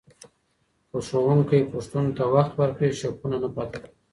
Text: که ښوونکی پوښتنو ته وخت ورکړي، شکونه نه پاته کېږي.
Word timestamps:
که 0.89 0.97
ښوونکی 1.07 1.61
پوښتنو 1.71 2.11
ته 2.17 2.23
وخت 2.35 2.53
ورکړي، 2.55 2.89
شکونه 2.99 3.37
نه 3.43 3.49
پاته 3.55 3.77
کېږي. 3.83 3.99